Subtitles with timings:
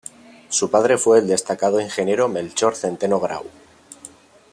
[0.49, 3.45] Su padre fue el destacado ingeniero Melchor Centeno Grau.